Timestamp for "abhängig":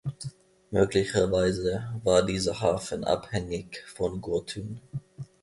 3.03-3.83